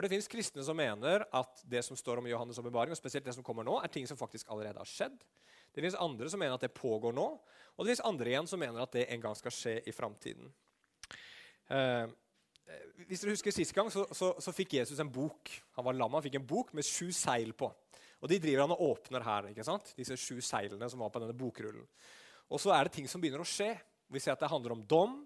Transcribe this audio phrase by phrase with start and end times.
[0.00, 3.26] For det fins kristne som mener at det som står om Johannes' åpenbaring, og spesielt
[3.26, 5.18] det som kommer nå, er ting som faktisk allerede har skjedd.
[5.76, 7.26] Det fins andre som mener at det pågår nå,
[7.76, 10.46] og det fins andre igjen som mener at det en gang skal skje i framtiden.
[11.68, 12.14] Eh,
[13.10, 15.52] hvis dere husker Sist gang så, så, så, fikk Jesus en bok.
[15.76, 17.68] Han var lam, han fikk en bok med sju seil på.
[18.24, 19.50] Og De driver han og åpner her.
[19.52, 19.92] ikke sant?
[20.00, 21.84] Disse sju seilene som var på denne bokrullen.
[22.48, 23.74] Og så er det ting som begynner å skje.
[24.08, 25.20] Vi ser at Det handler om dom,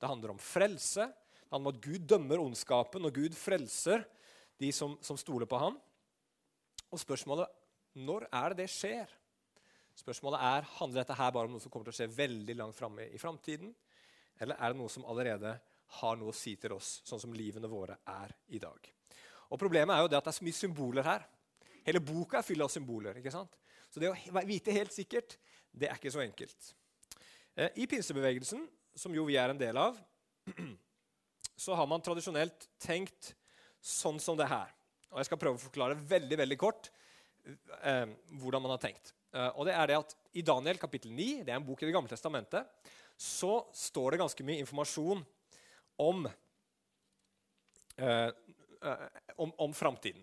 [0.00, 1.10] det handler om frelse.
[1.50, 4.04] Handler om at Gud dømmer ondskapen, og Gud frelser
[4.60, 5.76] de som, som stoler på ham.
[6.90, 7.50] Og spørsmålet
[7.94, 9.10] når er det det skjer?
[9.94, 12.78] Spørsmålet er, Handler dette her bare om noe som kommer til å skje veldig langt
[12.78, 13.70] framme i framtiden?
[14.42, 15.54] Eller er det noe som allerede
[16.00, 18.90] har noe å si til oss, sånn som livene våre er i dag?
[19.52, 21.26] Og Problemet er jo det at det er så mye symboler her.
[21.86, 23.20] Hele boka er fylt av symboler.
[23.20, 23.54] ikke sant?
[23.92, 25.36] Så det å vite helt sikkert,
[25.70, 26.72] det er ikke så enkelt.
[27.54, 28.64] Eh, I pinsebevegelsen,
[28.98, 30.00] som jo vi er en del av,
[31.56, 33.34] så har man tradisjonelt tenkt
[33.84, 34.70] sånn som det her.
[35.12, 36.90] Og Jeg skal prøve å forklare veldig veldig kort
[37.82, 38.06] eh,
[38.40, 39.12] hvordan man har tenkt.
[39.34, 41.88] Eh, og det er det at I Daniel kapittel 9, det er en bok i
[41.88, 42.66] Det gamle testamentet,
[43.14, 45.22] så står det ganske mye informasjon
[46.02, 46.26] om,
[47.98, 49.04] eh, eh
[49.36, 50.22] om, om framtiden.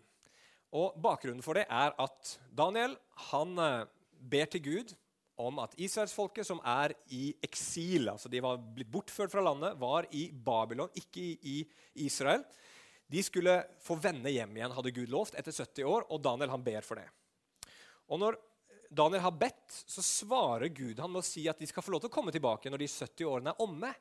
[0.71, 2.95] Og Bakgrunnen for det er at Daniel
[3.31, 3.87] han eh,
[4.31, 4.93] ber til Gud
[5.47, 10.07] om at israelsfolket som er i eksil, altså de var blitt bortført fra landet, var
[10.15, 11.57] i Babylon, ikke i
[12.05, 12.45] Israel,
[13.11, 16.63] de skulle få vende hjem igjen, hadde Gud lovt, etter 70 år, og Daniel han
[16.63, 17.09] ber for det.
[18.11, 18.37] Og når
[18.91, 22.03] Daniel har bedt, så svarer Gud han med å si at de skal få lov
[22.03, 23.91] til å komme tilbake når de 70 årene er omme.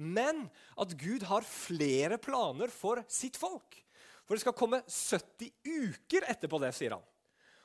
[0.00, 0.46] Men
[0.80, 3.76] at Gud har flere planer for sitt folk.
[4.24, 7.04] For det skal komme 70 uker etterpå det, sier han.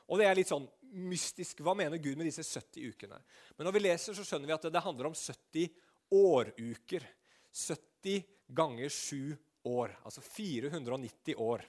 [0.05, 1.61] Og det er litt sånn mystisk.
[1.65, 3.19] Hva mener Gud med disse 70 ukene?
[3.57, 5.69] Men når vi leser, så skjønner vi at det, handler om 70
[6.13, 7.07] åruker.
[7.51, 8.25] 70
[8.55, 9.35] ganger 7
[9.71, 9.95] år.
[10.05, 11.65] Altså 490 år.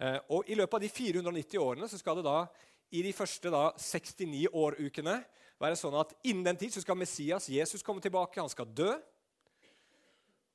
[0.00, 2.38] Eh, og I løpet av de 490 årene så skal det da
[2.90, 5.20] i de første da, 69 årukene
[5.60, 8.40] være sånn at innen den tid så skal Messias, Jesus, komme tilbake.
[8.40, 8.94] Han skal dø.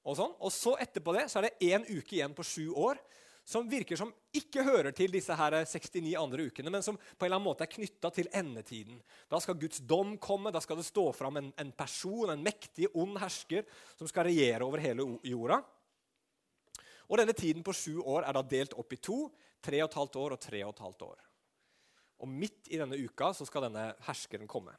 [0.05, 0.33] Og, sånn.
[0.37, 2.99] og så etterpå det så er det én uke igjen på sju år
[3.45, 7.27] som virker som ikke hører til disse her 69 andre ukene, men som på en
[7.27, 8.97] eller annen måte er knytta til endetiden.
[9.29, 12.89] Da skal Guds dom komme, da skal det stå fram en, en person, en mektig,
[12.97, 13.67] ond hersker,
[13.99, 15.61] som skal regjere over hele jorda.
[17.05, 19.19] Og denne tiden på sju år er da delt opp i to.
[19.61, 21.21] Tre og et halvt år og tre og et halvt år.
[22.25, 24.73] Og midt i denne uka så skal denne herskeren komme.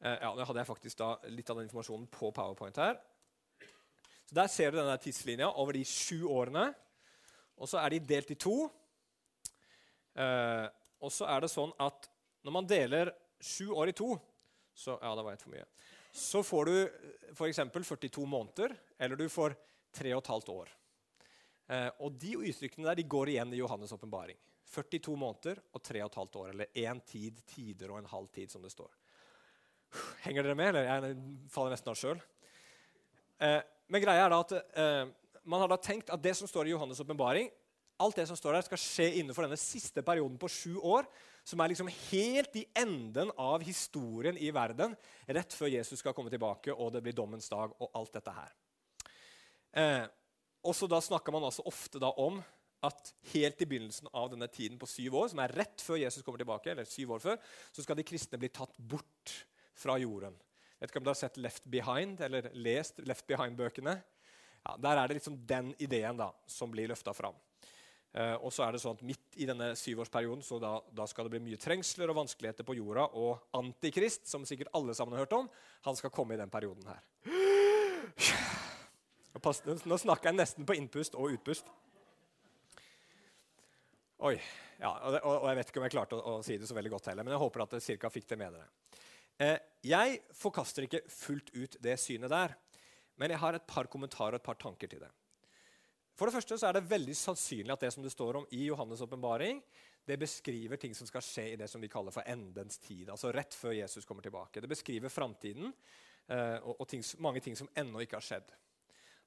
[0.00, 3.00] Eh, ja, Nå hadde jeg faktisk da litt av den informasjonen på Powerpoint her.
[4.28, 6.70] Så Der ser du denne tidslinja over de sju årene.
[7.60, 8.56] Og så er de delt i to.
[10.16, 10.66] Eh,
[11.00, 12.08] og så er det sånn at
[12.44, 14.14] når man deler sju år i to,
[14.76, 15.66] så, ja, det var et for mye,
[16.10, 16.76] så får du
[17.36, 17.60] f.eks.
[17.72, 19.54] 42 måneder, eller du får
[19.96, 20.70] 3 15 år.
[21.70, 24.38] Eh, og De uttrykkene der de går igjen i Johannes' åpenbaring.
[24.70, 28.62] 42 måneder og 3 15 år, eller én tid, tider og en halv tid, som
[28.62, 28.90] det står.
[30.24, 30.74] Henger dere med?
[30.74, 31.16] eller Jeg
[31.50, 32.20] faller nesten av sjøl.
[33.40, 33.60] Eh,
[33.90, 35.10] men greia er da at eh,
[35.44, 37.50] man har da tenkt at det som står i Johannes' åpenbaring,
[38.00, 41.08] alt det som står der, skal skje innenfor denne siste perioden på sju år,
[41.44, 44.94] som er liksom helt i enden av historien i verden,
[45.28, 48.56] rett før Jesus skal komme tilbake og det blir dommens dag og alt dette her.
[49.80, 50.06] Eh,
[50.66, 52.40] og så da snakker man altså ofte da om
[52.84, 56.24] at helt i begynnelsen av denne tiden på syv år, som er rett før Jesus
[56.24, 57.40] kommer tilbake, eller syv år før,
[57.72, 59.34] så skal de kristne bli tatt bort
[59.76, 60.36] fra jorden.
[60.80, 63.98] Jeg vet ikke om dere har sett Left Behind eller lest Left Behind-bøkene.
[64.66, 67.36] Ja, der er det liksom den ideen da, som blir løfta fram.
[68.12, 71.28] Eh, og så er det sånn at Midt i denne syvårsperioden så da, da, skal
[71.28, 73.06] det bli mye trengsler og vanskeligheter på jorda.
[73.16, 75.50] Og Antikrist, som sikkert alle sammen har hørt om,
[75.86, 77.04] han skal komme i den perioden her.
[79.86, 81.70] Nå snakker jeg nesten på innpust og utpust.
[84.26, 84.34] Oi.
[84.80, 86.92] Ja, og, og, jeg vet ikke om jeg klarte å, å, si det så veldig
[86.92, 88.98] godt heller, men jeg håper at dere cirka fikk det med dere.
[89.40, 92.56] Eh, jeg forkaster ikke fullt ut det synet der.
[93.20, 95.10] Men jeg har et par kommentarer og et par tanker til det.
[96.16, 98.66] For det første så er det veldig sannsynlig at det som det står om i
[98.66, 99.62] Johannes' åpenbaring,
[100.04, 103.08] det beskriver ting som skal skje i det som vi kaller for endens tid.
[103.08, 104.60] altså Rett før Jesus kommer tilbake.
[104.60, 105.72] Det beskriver framtiden
[106.28, 108.52] eh, og, ting, mange ting som ennå ikke har skjedd.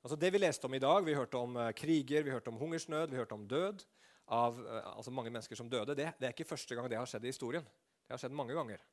[0.04, 2.60] Altså Det vi leste om i dag, vi hørte om eh, kriger, vi hørte om
[2.62, 3.86] hungersnød, vi hørte om død
[4.34, 5.96] av eh, altså mange mennesker som døde.
[5.96, 7.66] Det, det er ikke første gang det har skjedd i historien.
[8.04, 8.84] Det har skjedd mange ganger.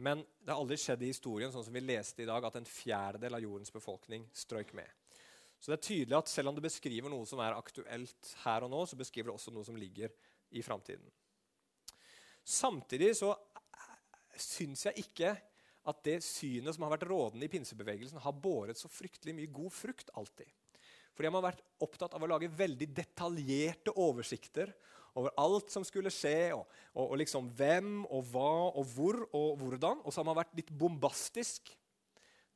[0.00, 2.68] Men det har aldri skjedd i historien sånn som vi leste i dag, at en
[2.68, 4.88] fjerdedel av jordens befolkning strøyk med.
[5.60, 8.72] Så det er tydelig at selv om det beskriver noe som er aktuelt her og
[8.72, 10.14] nå, så beskriver det også noe som ligger
[10.56, 11.04] i framtiden.
[12.40, 13.34] Samtidig så
[14.40, 15.34] syns jeg ikke
[15.90, 19.72] at det synet som har vært rådende i pinsebevegelsen, har båret så fryktelig mye god
[19.74, 20.48] frukt alltid.
[21.16, 24.72] Fordi man har vært opptatt av å lage veldig detaljerte oversikter
[25.18, 29.60] over alt som skulle skje, og, og, og liksom hvem og hva og hvor og
[29.60, 30.02] hvordan.
[30.04, 31.72] Og så har man vært litt bombastisk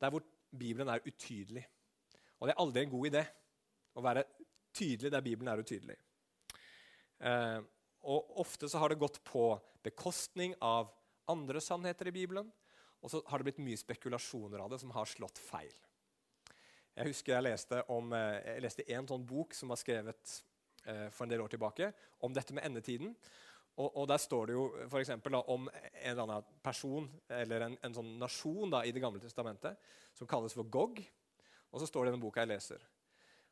[0.01, 0.23] der hvor
[0.55, 1.65] Bibelen er utydelig.
[2.39, 3.23] Og det er aldri en god idé
[3.95, 4.25] å være
[4.75, 5.95] tydelig der Bibelen er utydelig.
[7.19, 7.59] Eh,
[8.05, 9.47] og Ofte så har det gått på
[9.85, 10.91] bekostning av
[11.31, 12.51] andre sannheter i Bibelen.
[13.01, 15.73] Og så har det blitt mye spekulasjoner av det som har slått feil.
[16.95, 20.35] Jeg husker jeg leste, om, eh, jeg leste en sånn bok som var skrevet
[20.85, 21.91] eh, for en del år tilbake,
[22.25, 23.15] om dette med endetiden.
[23.75, 27.77] Og, og Der står det jo for da, om en eller annen person eller en,
[27.83, 29.75] en sånn nasjon da, i Det gamle testamentet
[30.15, 31.01] som kalles for Gog.
[31.73, 32.85] Og så står det i den boka jeg leser.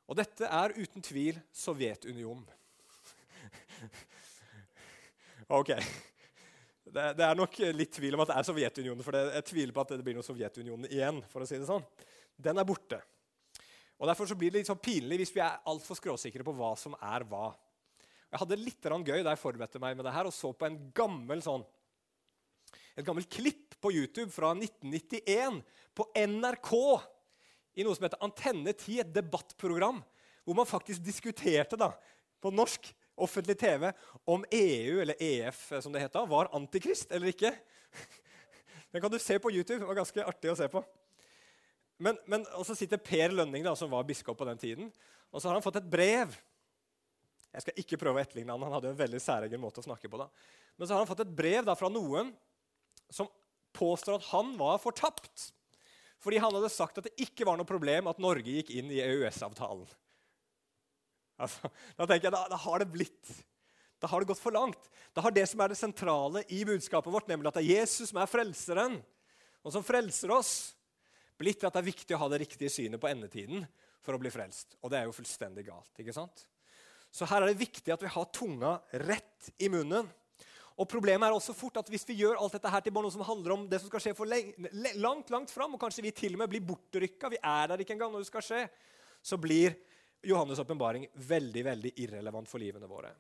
[0.07, 2.45] Og dette er uten tvil Sovjetunionen.
[5.59, 5.73] ok.
[6.83, 9.75] Det, det, er nok litt tvil om at det er Sovjetunionen, for det, jeg tviler
[9.75, 11.19] på at det blir noe Sovjetunionen igjen.
[11.31, 11.83] for å si det sånn.
[12.35, 12.99] Den er borte.
[14.01, 16.73] Og Derfor så blir det litt sånn pinlig hvis vi er altfor skråsikre på hva
[16.79, 17.51] som er hva.
[18.33, 20.79] Jeg hadde litt gøy da jeg forberedte meg med det her og så på en
[20.97, 21.63] gammel sånn,
[22.97, 25.61] et gammelt klipp på YouTube fra 1991
[25.97, 26.73] på NRK
[27.77, 30.01] i noe som heter Antenne 10, et debattprogram,
[30.45, 31.91] hvor man faktisk diskuterte da,
[32.41, 33.89] på norsk offentlig TV
[34.29, 37.53] om EU, eller EF som det heter, var antikrist eller ikke.
[38.93, 39.79] Den kan du se på YouTube.
[39.81, 40.83] Det var ganske artig å se på.
[42.01, 44.89] Men, men så sitter Per Lønning, da, som var biskop på den tiden,
[45.31, 46.33] og så har han fått et brev.
[47.53, 50.09] Jeg skal ikke prøve å etterligne han, han hadde en veldig særegen måte å snakke
[50.09, 50.19] på.
[50.21, 50.27] da.
[50.77, 52.33] Men så har han fått et brev da, fra noen
[53.13, 53.29] som
[53.77, 55.51] påstår at han var fortapt.
[56.23, 59.01] Fordi han hadde sagt at det ikke var noe problem at Norge gikk inn i
[59.03, 59.85] EØS-avtalen.
[61.43, 63.31] Altså, da tenker jeg, da, da, har det blitt
[63.99, 64.89] Da har det gått for langt.
[65.15, 68.11] Da har det som er det sentrale i budskapet vårt, nemlig at det er Jesus
[68.11, 68.97] som er frelseren,
[69.63, 70.53] og som frelser oss,
[71.43, 73.67] blitt at det er viktig å ha det riktige synet på endetiden
[74.03, 74.77] for å bli frelst.
[74.81, 75.91] Og det er jo fullstendig galt.
[75.99, 76.45] ikke sant?
[77.13, 80.07] Så her er det viktig at vi har tunga rett i munnen.
[80.73, 83.21] Og Problemet er også fort at hvis vi gjør alt dette her til noe som
[83.27, 86.41] handler om det som skal skje for langt langt fram, og kanskje vi til og
[86.41, 88.63] med blir bortrykka, vi er der ikke engang når det skal skje,
[89.21, 89.77] så blir
[90.25, 93.13] Johannes' åpenbaring veldig veldig irrelevant for livene våre.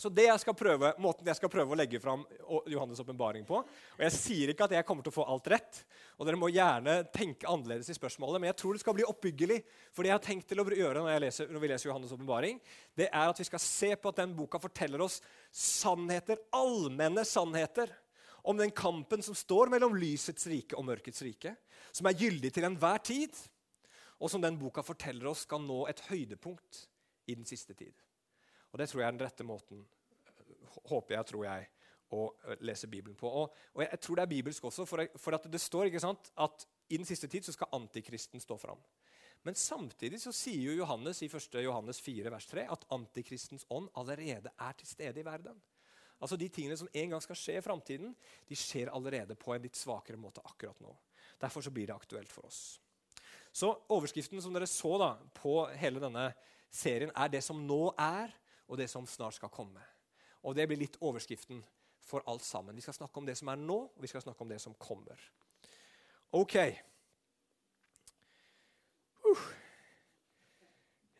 [0.00, 2.22] Så det jeg skal prøve, Måten jeg skal prøve å legge fram
[2.70, 5.82] Johannes' åpenbaring på og Jeg sier ikke at jeg kommer til å få alt rett,
[6.16, 9.58] og dere må gjerne tenke annerledes i spørsmålet, men jeg tror det skal bli oppbyggelig.
[9.92, 12.60] For det jeg har tenkt til å gjøre når, leser, når vi leser Johannes' åpenbaring,
[12.96, 15.20] det er at vi skal se på at den boka forteller oss
[15.52, 17.92] sannheter, allmenne sannheter
[18.40, 21.52] om den kampen som står mellom lysets rike og mørkets rike,
[21.92, 23.36] som er gyldig til enhver tid,
[24.20, 26.86] og som den boka forteller oss skal nå et høydepunkt
[27.28, 27.92] i den siste tid.
[28.70, 29.84] Og Det tror jeg er den rette måten
[30.90, 31.68] håper jeg, tror jeg,
[32.14, 32.26] å
[32.66, 33.30] lese Bibelen på.
[33.30, 36.66] Og, og jeg tror det er bibelsk også, for, for det står ikke sant, at
[36.90, 38.80] i den siste tid så skal antikristen stå fram.
[39.46, 41.60] Men samtidig så sier jo Johannes i 1.
[41.64, 45.56] Johannes 4, vers 3 at antikristens ånd allerede er til stede i verden.
[46.20, 48.12] Altså De tingene som en gang skal skje i framtiden,
[48.48, 50.92] de skjer allerede på en litt svakere måte akkurat nå.
[51.40, 52.76] Derfor så blir det aktuelt for oss.
[53.52, 56.28] Så Overskriften som dere så da på hele denne
[56.70, 58.34] serien, er det som nå er,
[58.70, 59.82] og det som snart skal komme.
[60.46, 61.60] Og Det blir litt overskriften
[62.06, 62.76] for alt sammen.
[62.76, 64.74] Vi skal snakke om det som er nå, og vi skal snakke om det som
[64.78, 65.18] kommer.
[66.32, 66.56] Ok.
[69.26, 69.42] Uh.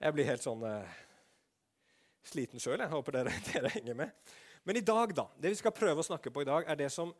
[0.00, 1.00] Jeg blir helt sånn uh,
[2.24, 2.80] sliten sjøl.
[2.80, 4.14] Jeg håper dere, dere, henger med.
[4.64, 6.88] Men i dag, da, det vi skal prøve å snakke på i dag, er det
[6.94, 7.12] som,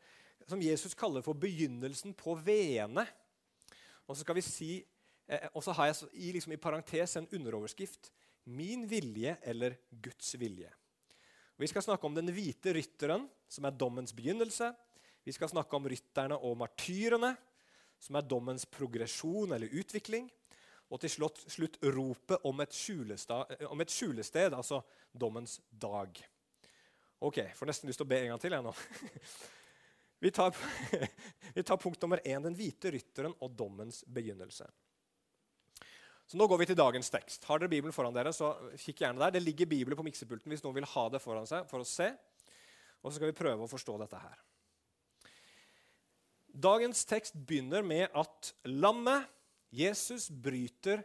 [0.47, 3.05] som Jesus kaller for begynnelsen på veene.
[4.07, 4.73] Og så skal vi si,
[5.27, 8.13] eh, og så har jeg i, liksom, i parentes en underoverskrift
[8.51, 10.71] Min vilje eller Guds vilje.
[11.61, 14.73] Vi skal snakke om den hvite rytteren, som er dommens begynnelse.
[15.23, 17.35] Vi skal snakke om rytterne og martyrene,
[18.01, 20.31] som er dommens progresjon eller utvikling.
[20.91, 22.75] Og til slutt, slutt ropet om et,
[23.69, 24.81] om et, skjulested, altså
[25.13, 26.19] dommens dag.
[27.21, 28.57] Ok, Får nesten lyst til å be en gang til.
[28.57, 28.75] jeg nå.
[30.21, 30.57] Vi tar,
[31.55, 34.67] vi tar punkt nummer én, den hvite rytteren og dommens begynnelse.
[36.31, 37.43] Så Nå går vi til dagens tekst.
[37.49, 39.33] Har dere Bibelen foran dere, så kikk gjerne der.
[39.35, 42.07] Det ligger Bibelen på miksepulten hvis noen vil ha det foran seg for å se.
[43.01, 44.37] Og så skal vi prøve å forstå dette her.
[46.55, 49.27] Dagens tekst begynner med at lammet,
[49.75, 51.03] Jesus, bryter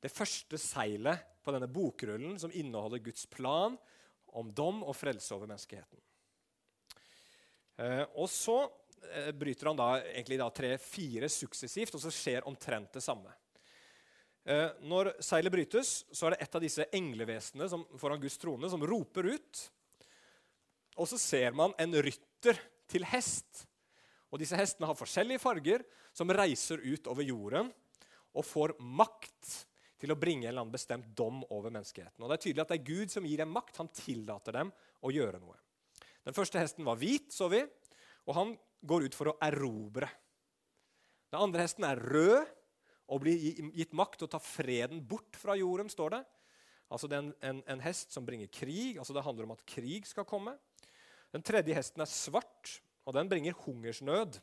[0.00, 3.76] det første seilet på denne bokrullen som inneholder Guds plan
[4.32, 6.00] om dom og frelse over menneskeheten.
[7.84, 8.62] Eh, og så
[9.12, 13.43] eh, bryter han da egentlig tre-fire suksessivt, og så skjer omtrent det samme.
[14.44, 18.68] Eh, når seilet brytes, så er det et av disse englevesenene som, foran Guds trone
[18.68, 19.62] som roper ut.
[21.00, 22.60] Og så ser man en rytter
[22.90, 23.64] til hest.
[24.28, 25.84] Og Disse hestene har forskjellige farger,
[26.14, 27.70] som reiser ut over jorden
[28.34, 29.54] og får makt
[30.02, 32.20] til å bringe en eller annen bestemt dom over menneskeheten.
[32.20, 33.78] Og Det er tydelig at det er Gud som gir dem makt.
[33.80, 35.56] Han tillater dem å gjøre noe.
[36.26, 37.62] Den første hesten var hvit, så vi,
[38.28, 38.52] og han
[38.84, 40.08] går ut for å erobre.
[41.32, 42.53] Den andre hesten er rød
[43.12, 43.36] og blir
[43.76, 46.22] gitt makt til å ta freden bort fra jorden, står det.
[46.92, 48.98] Altså det er en, en, en, hest som bringer krig.
[48.98, 50.54] altså Det handler om at krig skal komme.
[51.34, 54.38] Den tredje hesten er svart, og den bringer hungersnød.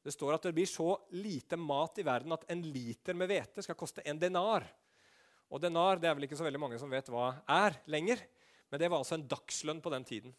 [0.00, 3.62] Det står at det blir så lite mat i verden at en liter med hvete
[3.66, 4.64] skal koste en denar.
[5.50, 8.22] Og denar det er vel ikke så veldig mange som vet hva er lenger.
[8.70, 10.34] Men det var altså en dagslønn på den tiden.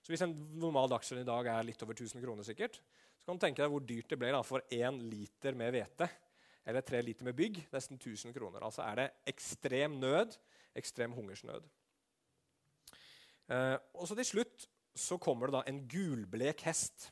[0.00, 2.78] Så hvis en normal dagslønn i dag er litt over 1000 kroner, sikkert,
[3.20, 6.08] så kan du tenke deg hvor dyrt det ble da, for én liter med hvete
[6.64, 7.60] eller tre liter med bygg.
[7.72, 8.64] Nesten 1000 kroner.
[8.64, 10.36] Altså er det ekstrem nød,
[10.76, 11.66] ekstrem hungersnød.
[13.52, 17.10] Eh, og så til slutt så kommer det da en gulblek hest.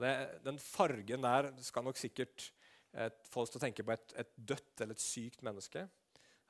[0.00, 2.48] Det, den fargen der skal nok sikkert
[2.96, 5.86] eh, få oss til å tenke på et, et dødt eller et sykt menneske.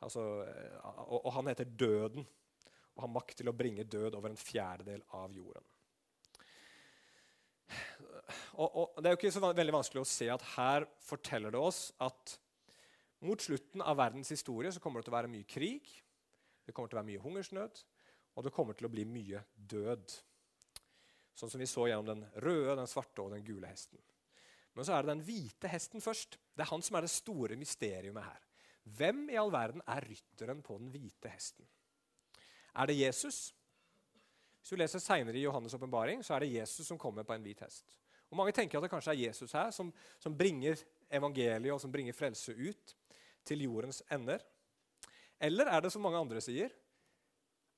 [0.04, 2.24] Altså, eh, og, og, han heter Døden
[2.94, 5.66] og har makt til å bringe død over en fjerdedel av jorden.
[8.56, 11.60] Og, og Det er jo ikke så veldig vanskelig å se at her forteller det
[11.60, 12.36] oss at
[13.24, 15.90] mot slutten av verdens historie så kommer det til å være mye krig,
[16.64, 17.82] det kommer til å være mye hungersnød,
[18.34, 20.16] og det kommer til å bli mye død.
[21.34, 24.00] Sånn som vi så gjennom den røde, den svarte og den gule hesten.
[24.74, 26.38] Men så er det den hvite hesten først.
[26.54, 28.46] Det er han som er det store mysteriet her.
[28.84, 31.66] Hvem i all verden er rytteren på den hvite hesten?
[32.74, 33.54] Er det Jesus?
[34.64, 37.58] Hvis du leser senere i Johannes' åpenbaring, er det Jesus som kommer på en hvit
[37.60, 37.98] hest.
[38.32, 40.80] Og Mange tenker at det kanskje er Jesus her som, som bringer
[41.12, 42.94] evangeliet og som bringer frelse ut
[43.44, 44.40] til jordens ender.
[45.36, 46.72] Eller er det, som mange andre sier,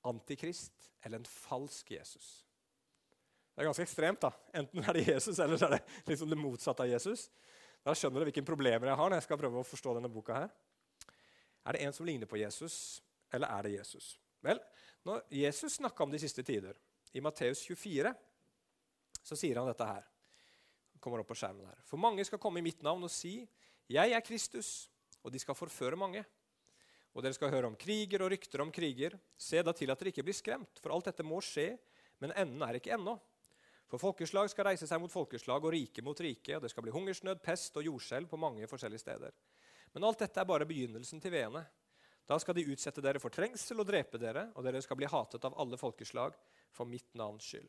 [0.06, 2.28] antikrist eller en falsk Jesus?
[3.50, 4.22] Det er ganske ekstremt.
[4.22, 4.30] da.
[4.54, 7.26] Enten er det Jesus, eller så er det liksom det motsatte av Jesus.
[7.82, 10.38] Da skjønner du hvilke problemer jeg har når jeg skal prøve å forstå denne boka.
[10.44, 10.54] her.
[11.66, 13.02] Er det en som ligner på Jesus,
[13.34, 14.14] eller er det Jesus?
[14.46, 14.62] Vel,
[15.06, 16.74] når Jesus snakka om de siste tider,
[17.14, 18.10] i Matteus 24,
[19.22, 20.04] så sier han dette her.
[21.00, 21.78] Kommer opp på skjermen her.
[21.86, 23.46] For mange skal komme i mitt navn og si,
[23.88, 24.88] 'Jeg er Kristus',
[25.22, 26.24] og de skal forføre mange.
[27.14, 29.18] Og dere skal høre om kriger og rykter om kriger.
[29.38, 31.78] Se da til at dere ikke blir skremt, for alt dette må skje,
[32.20, 33.18] men enden er ikke ennå.
[33.86, 36.92] For folkeslag skal reise seg mot folkeslag og rike mot rike, og det skal bli
[36.92, 39.30] hungersnød, pest og jordskjelv på mange forskjellige steder.
[39.94, 41.64] Men alt dette er bare begynnelsen til veene.
[42.26, 45.44] Da skal de utsette dere for trengsel og drepe dere, og dere skal bli hatet
[45.46, 46.34] av alle folkeslag
[46.74, 47.68] for mitt navns skyld.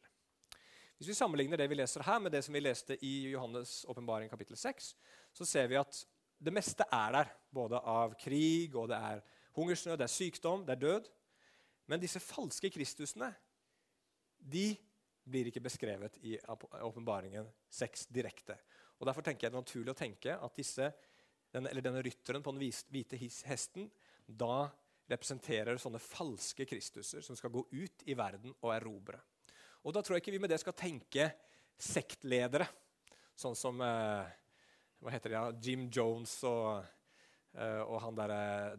[0.97, 4.31] Hvis vi sammenligner det vi leser her, med det som vi leste i Johannes' åpenbaring
[4.31, 4.95] kapittel 6,
[5.37, 5.99] så ser vi at
[6.41, 9.21] det meste er der, både av krig, og det er
[9.57, 11.11] hungersnød, det er sykdom, det er død.
[11.87, 13.29] Men disse falske kristusene
[14.37, 14.71] de
[15.27, 18.57] blir ikke beskrevet i åpenbaringen 6 direkte.
[18.97, 20.89] Og Derfor tenker jeg det er naturlig å tenke at disse,
[21.53, 23.89] denne, denne rytteren på den hvite hesten
[24.27, 24.67] da
[25.07, 29.19] representerer sånne falske kristuser som skal gå ut i verden og erobre.
[29.87, 31.29] Og Da tror jeg ikke vi med det skal tenke
[31.79, 32.67] sektledere,
[33.37, 34.27] sånn som eh,
[34.99, 36.83] hva heter det, ja, Jim Jones og,
[37.53, 38.33] eh, og han der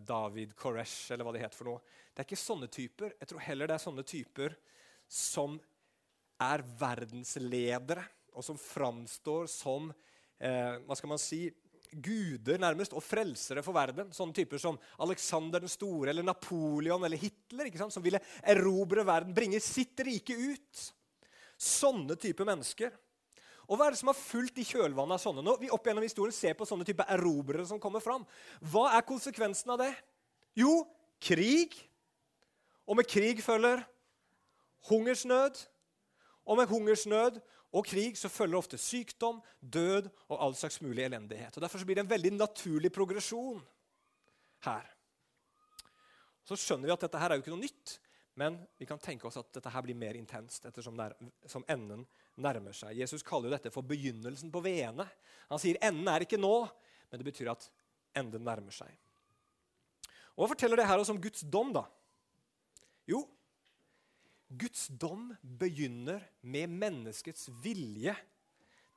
[0.05, 1.97] David Koresh, eller hva det heter for noe.
[2.13, 3.15] Det er ikke sånne typer.
[3.21, 4.57] Jeg tror heller det er sånne typer
[5.09, 5.57] som
[6.43, 8.05] er verdensledere,
[8.37, 9.89] og som framstår som
[10.39, 11.47] eh, hva skal man si,
[11.93, 14.13] guder nærmest, og frelsere for verden.
[14.15, 19.61] Sånne typer som Alexander den store eller Napoleon eller Hitler, som ville erobre verden, bringe
[19.65, 20.87] sitt rike ut.
[21.59, 22.93] Sånne typer mennesker.
[23.69, 25.45] Og Hva er det som har fulgt i kjølvannet av sånne?
[25.45, 28.25] Når vi opp gjennom historien ser på sånne typer erobrere som kommer fram,
[28.65, 29.91] hva er konsekvensen av det?
[30.57, 30.87] Jo,
[31.21, 31.77] krig.
[32.89, 33.83] Og med krig følger
[34.89, 35.61] hungersnød,
[36.49, 41.57] og med hungersnød og krig så følger ofte sykdom, død og all slags mulig elendighet.
[41.57, 43.61] Og Derfor blir det en veldig naturlig progresjon
[44.65, 44.87] her.
[46.49, 47.99] Så skjønner vi at dette her er jo ikke noe nytt,
[48.39, 50.97] men vi kan tenke oss at dette her blir mer intenst ettersom
[51.51, 52.07] som enden
[52.41, 52.97] nærmer seg.
[52.97, 55.05] Jesus kaller jo dette for begynnelsen på veene.
[55.51, 56.55] Han sier enden er ikke nå,
[57.11, 57.69] men det betyr at
[58.17, 58.95] enden nærmer seg.
[60.39, 61.75] Og Hva forteller det her oss om Guds dom?
[61.75, 61.83] da?
[63.11, 63.25] Jo,
[64.49, 68.15] Guds dom begynner med menneskets vilje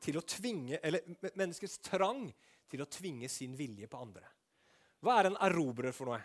[0.01, 1.03] til å tvinge, eller
[1.35, 2.29] menneskets trang
[2.71, 4.23] til å tvinge sin vilje på andre.
[5.01, 6.21] Hva er en erobrer for noe?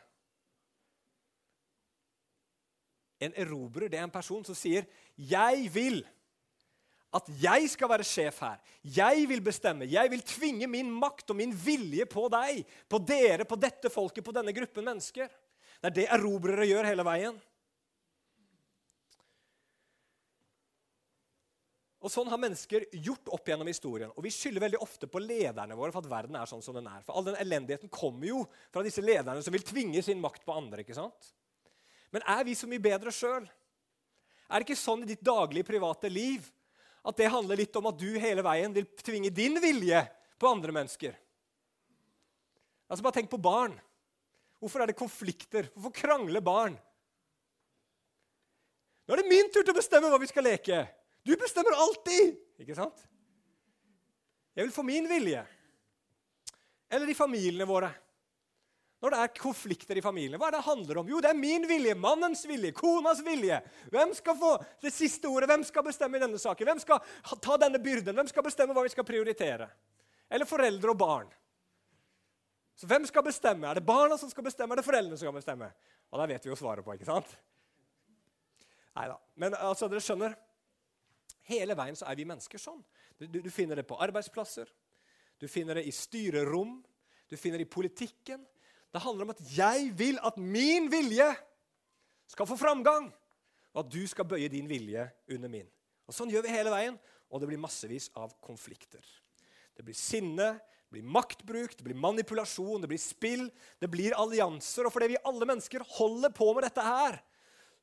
[3.19, 6.05] En erobrer det er en person som sier 'Jeg vil
[7.17, 8.61] at jeg skal være sjef her.
[8.83, 9.89] Jeg vil bestemme.
[9.89, 14.25] Jeg vil tvinge min makt og min vilje på deg, på dere, på dette folket,
[14.25, 15.31] på denne gruppen mennesker.'
[15.77, 17.41] Det er det erobrere gjør hele veien.
[22.07, 24.13] Og Sånn har mennesker gjort opp gjennom historien.
[24.15, 26.87] Og Vi skylder veldig ofte på lederne våre for at verden er sånn som den
[26.87, 27.01] er.
[27.03, 30.55] For All den elendigheten kommer jo fra disse lederne som vil tvinge sin makt på
[30.55, 30.85] andre.
[30.85, 31.33] ikke sant?
[32.15, 33.49] Men er vi så mye bedre sjøl?
[34.47, 36.47] Er det ikke sånn i ditt daglige, private liv
[37.07, 40.05] at det handler litt om at du hele veien vil tvinge din vilje
[40.39, 41.17] på andre mennesker?
[42.87, 43.75] Altså Bare tenk på barn.
[44.63, 45.73] Hvorfor er det konflikter?
[45.75, 46.79] Hvorfor krangler barn?
[49.07, 50.85] Nå er det min tur til å bestemme hva vi skal leke.
[51.27, 52.37] Du bestemmer alltid!
[52.63, 53.03] Ikke sant?
[54.57, 55.43] Jeg vil få min vilje.
[56.89, 57.91] Eller i familiene våre.
[59.03, 61.09] Når det er konflikter i familiene, hva er det det handler om?
[61.11, 63.59] Jo, det er min vilje, mannens vilje, konas vilje.
[63.93, 64.53] Hvem skal få
[64.83, 65.51] det siste ordet?
[65.51, 66.71] Hvem skal bestemme i denne saken?
[66.71, 67.03] Hvem skal
[67.45, 68.17] ta denne byrden?
[68.17, 69.69] Hvem skal bestemme hva vi skal prioritere?
[70.33, 71.29] Eller foreldre og barn.
[72.77, 73.69] Så hvem skal bestemme?
[73.69, 75.69] Er det barna som skal bestemme, er det foreldrene som skal bestemme?
[76.13, 77.37] Og det vet vi jo svaret på, ikke sant?
[78.97, 79.21] Nei da.
[79.37, 80.37] Men altså, dere skjønner.
[81.47, 82.83] Hele veien så er vi mennesker sånn.
[83.19, 84.69] Du, du, finner det på arbeidsplasser,
[85.39, 86.81] du finner det i styrerom,
[87.31, 88.43] du finner det i politikken.
[88.93, 91.29] Det handler om at jeg vil at min vilje
[92.31, 93.11] skal få framgang,
[93.75, 95.69] og at du skal bøye din vilje under min.
[96.07, 96.97] Og Sånn gjør vi hele veien,
[97.31, 99.03] og det blir massevis av konflikter.
[99.77, 100.55] Det blir sinne,
[100.87, 103.49] det blir maktbruk, det blir manipulasjon, det blir spill,
[103.83, 104.87] det blir allianser.
[104.87, 107.19] Og fordi vi alle mennesker holder på med dette her,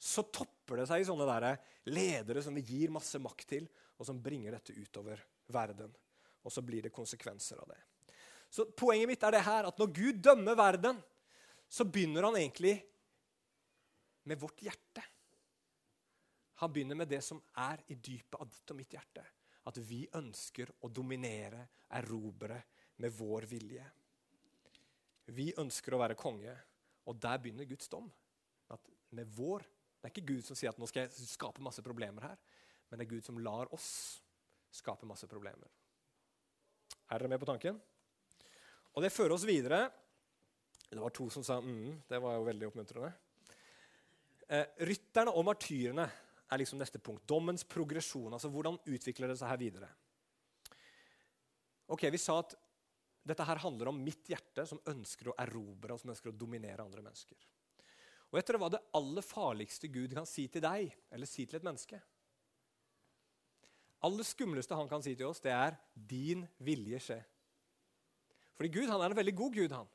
[0.03, 1.45] så topper det seg i sånne der
[1.87, 5.21] ledere som vi gir masse makt til, og som bringer dette utover
[5.53, 5.93] verden.
[6.43, 7.79] Og så blir det konsekvenser av det.
[8.51, 10.99] Så Poenget mitt er det her, at når Gud dømmer verden,
[11.71, 12.75] så begynner han egentlig
[14.27, 15.05] med vårt hjerte.
[16.61, 19.23] Han begynner med det som er i dypet av ditt og mitt hjerte.
[19.71, 21.63] At vi ønsker å dominere,
[21.95, 22.59] erobre,
[22.99, 23.85] med vår vilje.
[25.31, 26.53] Vi ønsker å være konge,
[27.07, 28.11] og der begynner Guds dom.
[28.69, 29.63] At med vår
[30.03, 32.39] det er ikke Gud som sier at nå skal jeg skape masse problemer her,
[32.89, 33.87] men det er Gud som lar oss
[34.75, 35.69] skape masse problemer.
[37.07, 37.77] Er dere med på tanken?
[38.93, 39.85] Og det fører oss videre.
[40.89, 43.13] Det var to som sa mm, det var jo veldig oppmuntrende.
[44.51, 46.09] Eh, rytterne og martyrene
[46.51, 47.23] er liksom neste punkt.
[47.23, 48.33] Dommens progresjon.
[48.33, 49.89] altså Hvordan utvikler det seg her videre?
[51.95, 52.57] Ok, Vi sa at
[53.23, 56.83] dette her handler om mitt hjerte, som ønsker å erobre og som ønsker å dominere
[56.83, 57.39] andre mennesker.
[58.33, 61.61] Og jeg tror hva det aller farligste Gud kan si til deg eller si til
[61.61, 62.01] et menneske?
[64.03, 67.23] aller skumleste han kan si til oss, det er 'din vilje skje'.
[68.55, 69.71] Fordi Gud han er en veldig god Gud.
[69.71, 69.87] han.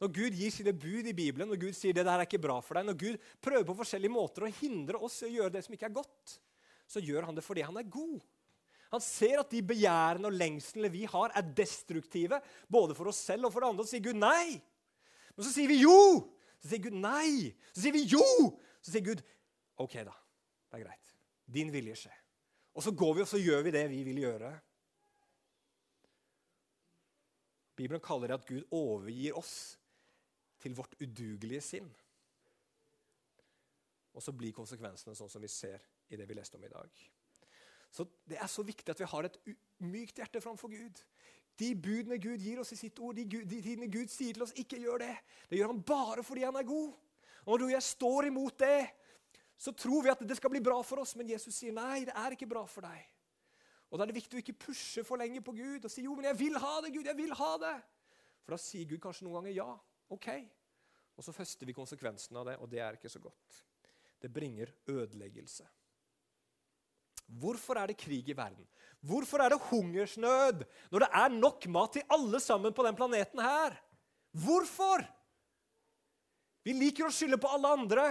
[0.00, 2.60] Når Gud gir sine bud i Bibelen, når Gud sier det der er ikke bra
[2.60, 5.64] for deg, når Gud prøver på forskjellige måter å hindre oss i å gjøre det
[5.64, 6.40] som ikke er godt,
[6.86, 8.20] så gjør han det fordi han er god.
[8.90, 13.46] Han ser at de begjærene og lengslene vi har, er destruktive, både for oss selv
[13.46, 13.84] og for andre.
[13.84, 14.60] Så sier Gud nei.
[15.36, 16.28] Men så sier vi jo.
[16.62, 17.52] Så sier Gud nei.
[17.74, 18.22] Så sier vi jo.
[18.80, 19.22] Så sier Gud
[19.82, 20.14] OK, da.
[20.70, 21.14] Det er greit.
[21.52, 22.18] Din vilje skjer.
[22.72, 24.52] Og så går vi og så gjør vi det vi vil gjøre.
[27.76, 29.54] Bibelen kaller det at Gud overgir oss
[30.62, 31.88] til vårt udugelige sinn.
[34.12, 37.02] Og så blir konsekvensene sånn som vi ser i det vi leste om i dag.
[37.92, 39.38] Så Det er så viktig at vi har et
[39.84, 41.00] mykt hjerte framfor Gud.
[41.60, 44.54] De budene Gud gir oss i sitt ord, de, de tidene Gud sier til oss,
[44.58, 45.14] ikke gjør det.
[45.50, 46.92] Det gjør han bare fordi han er god.
[47.44, 48.86] Og når jeg står imot det,
[49.58, 52.14] så tror vi at det skal bli bra for oss, men Jesus sier nei, det
[52.18, 53.02] er ikke bra for deg.
[53.92, 56.14] Og Da er det viktig å ikke pushe for lenge på Gud og si jo,
[56.16, 57.74] men jeg vil ha det, Gud, jeg vil ha det.
[58.42, 59.68] For da sier Gud kanskje noen ganger ja,
[60.16, 60.28] ok.
[61.20, 63.60] Og så høster vi konsekvensene av det, og det er ikke så godt.
[64.22, 65.68] Det bringer ødeleggelse.
[67.26, 68.66] Hvorfor er det krig i verden?
[69.02, 73.42] Hvorfor er det hungersnød når det er nok mat til alle sammen på den planeten
[73.42, 73.76] her?
[74.32, 75.04] Hvorfor?
[76.62, 78.04] Vi liker å skylde på alle andre,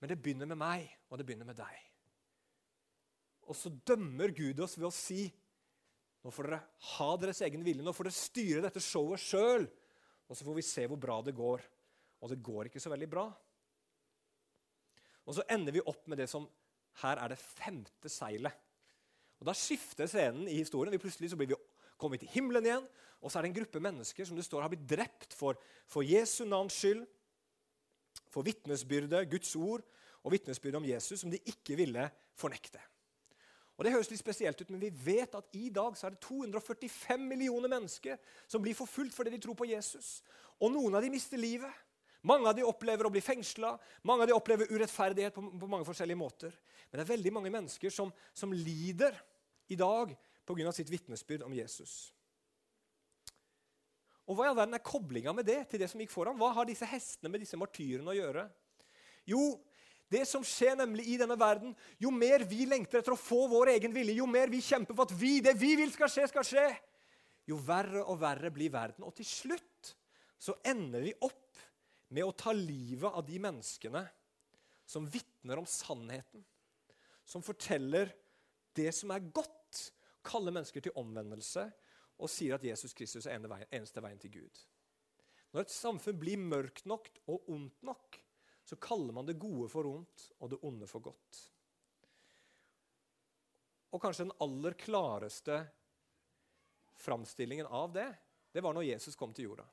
[0.00, 1.82] men det begynner med meg, og det begynner med deg.
[3.50, 5.26] Og så dømmer Gud oss ved å si
[6.20, 6.64] nå får dere
[6.96, 9.64] ha deres egen vilje, nå får dere styre dette showet sjøl.
[10.28, 11.62] Og så får vi se hvor bra det går.
[12.20, 13.24] Og det går ikke så veldig bra.
[15.24, 16.44] Og så ender vi opp med det som
[17.02, 18.56] her er det femte seilet.
[19.40, 20.92] Og Da skifter scenen i historien.
[20.92, 21.58] Vi plutselig så blir vi
[21.98, 22.88] kommet til himmelen igjen.
[23.20, 25.56] Og så er det en gruppe mennesker som det står har blitt drept for,
[25.88, 27.02] for Jesu navns skyld,
[28.30, 29.84] for vitnesbyrdet, Guds ord
[30.24, 32.80] og vitnesbyrdet om Jesus, som de ikke ville fornekte.
[33.80, 36.20] Og Det høres litt spesielt ut, men vi vet at i dag så er det
[36.20, 40.18] 245 millioner mennesker som blir forfulgt fordi de tror på Jesus.
[40.60, 41.72] Og noen av dem mister livet.
[42.22, 43.72] Mange av de opplever å bli fengsla,
[44.04, 46.56] mange av de opplever urettferdighet på, på, mange forskjellige måter.
[46.90, 49.16] Men det er veldig mange mennesker som, som lider
[49.72, 50.12] i dag
[50.44, 50.72] pga.
[50.74, 52.12] sitt vitnesbyrd om Jesus.
[54.28, 56.36] Og Hva i all verden er koblinga med det til det som gikk foran?
[56.38, 58.46] Hva har disse hestene med disse martyrene å gjøre?
[59.26, 59.58] Jo,
[60.10, 61.70] Det som skjer nemlig i denne verden,
[62.02, 65.06] Jo mer vi lengter etter å få vår egen vilje, jo mer vi kjemper for
[65.06, 66.64] at vi, det vi vil skal skje, skal skje,
[67.46, 69.06] jo verre og verre blir verden.
[69.06, 69.94] Og til slutt
[70.34, 71.49] så ender vi opp
[72.10, 74.02] med å ta livet av de menneskene
[74.90, 76.42] som vitner om sannheten,
[77.24, 78.10] som forteller
[78.74, 79.92] det som er godt,
[80.26, 81.62] kaller mennesker til omvendelse
[82.20, 84.58] og sier at Jesus Kristus er eneste veien til Gud.
[85.54, 88.18] Når et samfunn blir mørkt nok og ondt nok,
[88.66, 91.40] så kaller man det gode for ondt og det onde for godt.
[93.90, 95.64] Og kanskje den aller klareste
[97.00, 98.06] framstillingen av det,
[98.52, 99.64] det var når Jesus kom til jorda.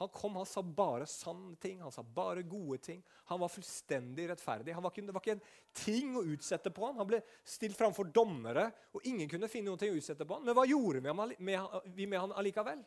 [0.00, 3.02] Han kom, han sa bare sanne ting, han sa bare gode ting.
[3.28, 4.72] Han var fullstendig rettferdig.
[4.72, 5.42] Var ikke, det var ikke en
[5.76, 6.96] ting å utsette på ham.
[7.02, 8.64] Han ble stilt framfor dommere,
[8.96, 10.46] og ingen kunne finne noe å utsette på ham.
[10.48, 12.80] Men hva gjorde vi med, med, vi med han allikevel?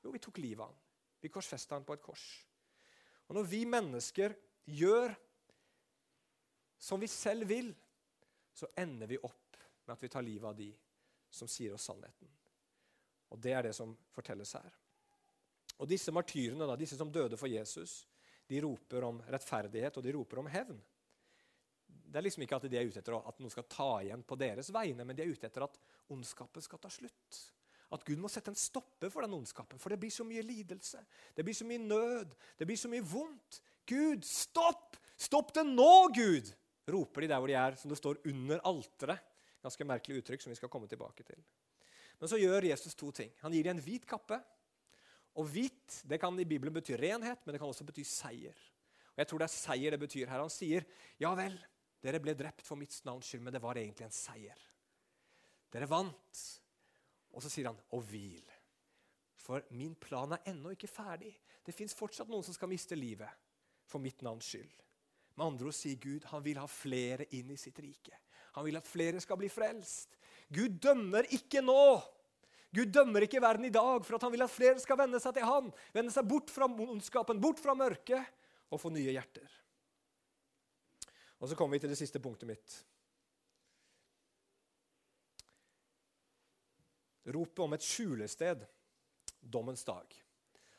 [0.00, 0.80] Jo, vi tok livet av ham.
[1.20, 2.24] Vi korsfesta ham på et kors.
[3.28, 4.40] Og når vi mennesker
[4.80, 5.12] gjør
[6.80, 7.68] som vi selv vil,
[8.56, 10.72] så ender vi opp med at vi tar livet av de
[11.28, 12.32] som sier oss sannheten.
[13.28, 14.72] Og det er det som fortelles her.
[15.80, 18.02] Og disse martyrene, da, disse som døde for Jesus,
[18.50, 20.80] de roper om rettferdighet og de roper om hevn.
[22.10, 24.36] Det er liksom ikke at de er ute etter at noen skal ta igjen på
[24.38, 25.78] deres vegne, men de er ute etter at
[26.10, 27.40] ondskapen skal ta slutt.
[27.94, 31.00] At Gud må sette en stopper for den ondskapen, for det blir så mye lidelse.
[31.34, 33.60] Det blir så mye nød, det blir så mye vondt.
[33.86, 34.98] Gud, stopp!
[35.20, 36.52] Stopp det nå, Gud!
[36.90, 39.26] roper de der hvor de er, som det står under alteret.
[39.60, 41.38] Ganske merkelig uttrykk som vi skal komme tilbake til.
[42.20, 43.30] Men så gjør Jesus to ting.
[43.44, 44.40] Han gir dem en hvit kappe.
[45.38, 48.56] Og hvitt det kan i Bibelen bety renhet, men det kan også bety seier.
[49.14, 50.40] Og Jeg tror det er seier det betyr her.
[50.40, 50.86] Han sier,
[51.18, 51.58] 'Ja vel,
[52.02, 54.66] dere ble drept for mitt navns skyld, men det var egentlig en seier.'
[55.70, 56.60] Dere vant.
[57.32, 58.50] Og så sier han, 'Og hvil'.
[59.36, 61.38] For min plan er ennå ikke ferdig.
[61.64, 63.28] Det fins fortsatt noen som skal miste livet
[63.86, 64.70] for mitt navns skyld.
[65.36, 68.16] Med andre ord sier Gud han vil ha flere inn i sitt rike.
[68.52, 70.16] Han vil at flere skal bli frelst.
[70.52, 72.00] Gud dømmer ikke nå.
[72.70, 75.34] Gud dømmer ikke verden i dag for at han vil at flere skal vende seg
[75.34, 78.38] til han, vende seg bort fra ondskapen, bort fra mørket,
[78.70, 79.50] og få nye hjerter.
[81.40, 82.76] Og Så kommer vi til det siste punktet mitt.
[87.30, 88.62] Ropet om et skjulested,
[89.40, 90.14] dommens dag.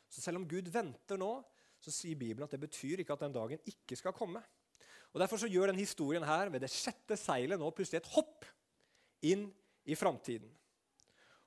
[0.08, 1.34] Så selv om Gud venter nå,
[1.82, 4.42] så sier Bibelen at det betyr ikke at den dagen ikke skal komme.
[5.12, 8.46] Og Derfor så gjør den historien her ved det sjette seilet nå plutselig et hopp
[9.28, 9.48] inn
[9.84, 10.48] i framtiden.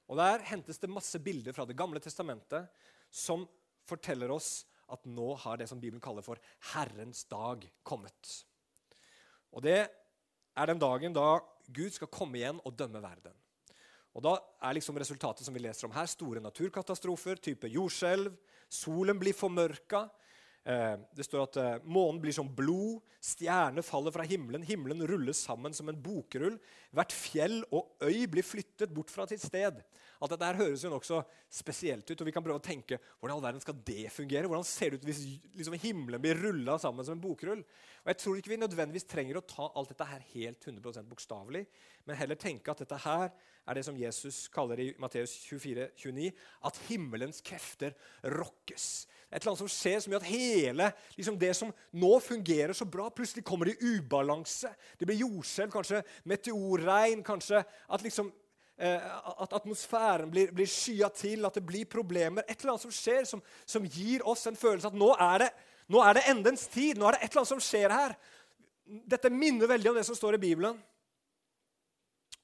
[0.10, 2.68] Og Der hentes det masse bilder fra Det gamle testamentet
[3.10, 3.48] som
[3.86, 6.38] forteller oss at nå har det som Bibelen kaller for
[6.74, 8.46] Herrens dag kommet.
[9.54, 9.82] Og Det
[10.56, 11.39] er den dagen da
[11.74, 13.34] Gud skal komme igjen og dømme verden.
[14.15, 18.32] Og Da er liksom resultatet som vi leser om her, store naturkatastrofer, type jordskjelv.
[18.70, 20.06] Solen blir formørka.
[20.65, 25.43] Eh, det står at eh, månen blir som blod, stjerner faller fra himmelen, himmelen rulles
[25.45, 26.56] sammen som en bokrull.
[26.95, 29.84] Hvert fjell og øy blir flyttet bort fra sitt sted.
[30.23, 31.19] Alt dette her høres jo nokså
[31.54, 34.49] spesielt ut, og vi kan prøve å tenke hvordan all verden skal det fungere?
[34.49, 35.21] Hvordan ser det ut hvis
[35.54, 37.62] liksom, himmelen blir rulla sammen som en bokrull?
[37.62, 41.65] Og Jeg tror ikke vi nødvendigvis trenger å ta alt dette her helt 100 bokstavelig,
[42.10, 43.30] men heller tenke at dette her
[43.65, 46.32] er det som Jesus kaller i Matteus 24, 29,
[46.69, 47.93] at himmelens krefter
[48.34, 49.06] rokkes.
[49.32, 52.86] Et eller annet som skjer som gjør at hele liksom det som nå fungerer så
[52.88, 54.70] bra, plutselig kommer i ubalanse.
[55.00, 58.30] Det blir jordskjelv, kanskje meteorregn, kanskje at, liksom,
[58.78, 59.10] eh,
[59.44, 62.46] at atmosfæren blir, blir skya til, at det blir problemer.
[62.48, 65.52] Et eller annet som skjer, som, som gir oss en følelse at nå er, det,
[65.92, 67.02] nå er det endens tid.
[67.02, 68.18] Nå er det et eller annet som skjer her.
[68.86, 70.78] Dette minner veldig om det som står i Bibelen.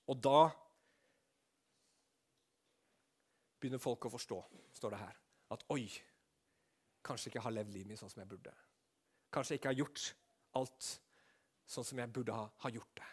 [0.09, 0.49] Og da
[3.61, 5.19] begynner folk å forstå, står det her,
[5.53, 5.85] at oi
[7.05, 8.53] kanskje ikke har levd livet mitt sånn som jeg burde.
[9.31, 10.05] Kanskje jeg ikke har gjort
[10.59, 10.91] alt
[11.71, 13.09] sånn som jeg burde ha, ha gjort det.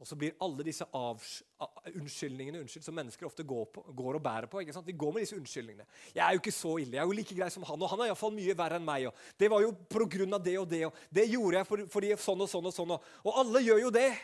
[0.00, 4.48] Og så blir alle disse unnskyldningene unnskyld, som mennesker ofte går, på, går og bærer
[4.48, 4.62] på.
[4.64, 5.84] Vi går med disse unnskyldningene.
[6.14, 6.96] 'Jeg er jo ikke så ille.
[6.96, 9.06] Jeg er jo like grei som han.' Og han er iallfall mye verre enn meg.
[9.06, 10.38] Og 'Det var jo pga.
[10.38, 13.04] det og det.' Og 'Det gjorde jeg for, fordi sånn og sånn og sånn.' Og,
[13.24, 14.16] og alle gjør jo det.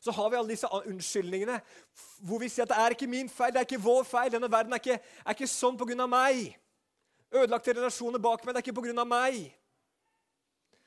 [0.00, 1.60] Så har vi alle disse unnskyldningene
[2.22, 4.30] hvor vi sier at det er ikke min feil, det er ikke vår feil.
[4.30, 6.06] Denne verden er ikke, er ikke sånn pga.
[6.06, 6.54] meg.
[7.36, 8.54] Ødelagte relasjoner bak meg.
[8.54, 9.04] Det er ikke pga.
[9.04, 9.40] meg.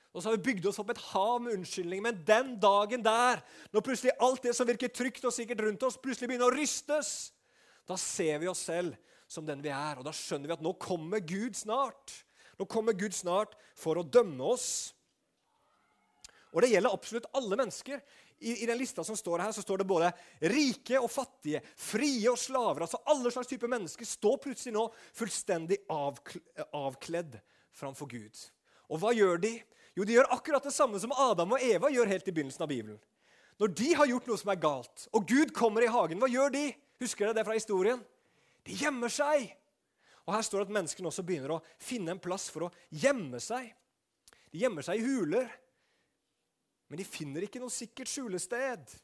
[0.09, 2.03] Og så har vi bygd oss opp et hav med unnskyldninger.
[2.03, 5.99] Men den dagen der, når plutselig alt det som virker trygt og sikkert rundt oss,
[6.01, 7.31] plutselig begynner å rystes,
[7.87, 8.97] da ser vi oss selv
[9.29, 9.99] som den vi er.
[9.99, 12.15] Og da skjønner vi at nå kommer Gud snart.
[12.59, 14.69] Nå kommer Gud snart for å dømme oss.
[16.49, 18.01] Og det gjelder absolutt alle mennesker.
[18.39, 20.11] I, I, den lista som står her, så står det både
[20.51, 22.85] rike og fattige, frie og slaver.
[22.85, 24.85] altså Alle slags typer mennesker står plutselig nå
[25.17, 27.35] fullstendig avkledd
[27.75, 28.39] framfor Gud.
[28.89, 29.53] Og hva gjør de?
[29.97, 32.71] Jo, de gjør akkurat det samme som Adam og Eva gjør helt i begynnelsen av
[32.71, 32.99] Bibelen.
[33.59, 36.53] Når de har gjort noe som er galt, og Gud kommer i hagen, hva gjør
[36.55, 36.69] de?
[37.03, 37.99] Husker dere det fra historien?
[38.63, 39.49] De gjemmer seg.
[40.23, 43.41] Og Her står det at menneskene også begynner å finne en plass for å gjemme
[43.43, 43.67] seg.
[44.53, 45.49] De gjemmer seg i huler,
[46.89, 48.95] men de finner ikke noe sikkert skjulested.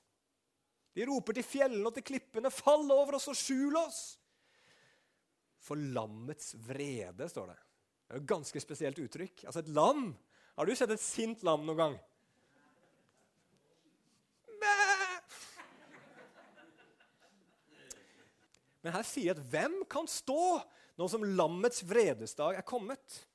[0.95, 4.17] De roper til fjellene og til klippene, 'Fall over oss og skjul oss!'
[5.61, 7.57] For lammets vrede, står det.
[8.05, 9.45] Det er jo et ganske spesielt uttrykk.
[9.45, 10.11] Altså et lam.
[10.55, 11.95] Har du sett et sint lam noen gang?
[18.85, 20.61] Men her sier at hvem kan stå
[20.99, 23.25] nå som lammets vredesdag er kommet?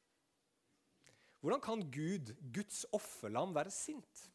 [1.42, 4.29] Hvordan kan Gud, Guds offerlam, være sint?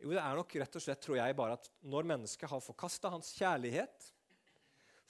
[0.00, 3.10] Jo, Det er nok rett og slett, tror jeg, bare at når mennesket har forkasta
[3.12, 4.10] hans kjærlighet,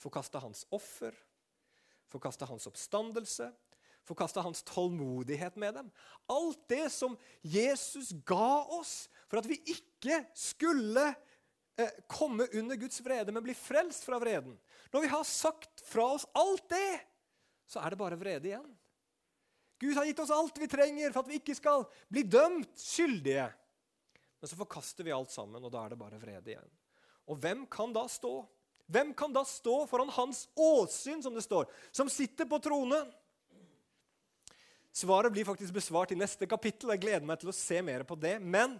[0.01, 1.15] forkasta hans offer,
[2.11, 3.51] forkasta hans oppstandelse,
[4.07, 5.91] forkasta hans tålmodighet med dem
[6.31, 7.13] Alt det som
[7.45, 11.05] Jesus ga oss for at vi ikke skulle
[11.77, 14.57] eh, komme under Guds vrede, men bli frelst fra vreden.
[14.91, 16.99] Når vi har sagt fra oss alt det,
[17.69, 18.67] så er det bare vrede igjen.
[19.81, 23.47] Gud har gitt oss alt vi trenger for at vi ikke skal bli dømt skyldige.
[24.41, 26.71] Men så forkaster vi alt sammen, og da er det bare vrede igjen.
[27.29, 28.33] Og hvem kan da stå?
[28.91, 33.11] Hvem kan da stå foran hans åsyn, som det står, som sitter på tronen?
[34.91, 36.91] Svaret blir faktisk besvart i neste kapittel.
[36.91, 38.35] Jeg gleder meg til å se mer på det.
[38.43, 38.75] Men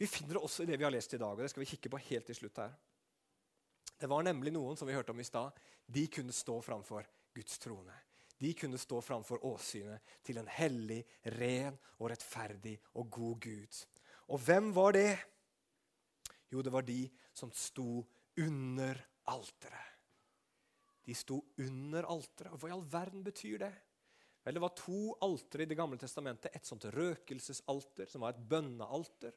[0.00, 1.68] vi finner det også i det vi har lest i dag, og det skal vi
[1.74, 2.72] kikke på helt til slutt her.
[4.00, 5.58] Det var nemlig noen som vi hørte om i stad.
[5.86, 7.04] De kunne stå framfor
[7.36, 7.98] Guds trone.
[8.42, 11.02] De kunne stå framfor åsynet til en hellig,
[11.36, 13.82] ren og rettferdig og god Gud.
[14.30, 15.18] Og hvem var det?
[16.52, 18.02] Jo, det var de som sto
[18.38, 19.00] under
[19.32, 19.88] alteret.
[21.02, 22.54] De sto under alteret.
[22.54, 23.72] Hva i all verden betyr det?
[24.44, 26.54] Vel, Det var to altere i Det gamle testamentet.
[26.54, 29.32] Et sånt røkelsesalter, som var et bønnealter.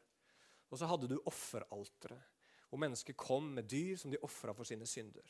[0.69, 2.21] Og så hadde du offeralteret,
[2.69, 5.25] hvor mennesker kom med dyr som de ofra for sine synder.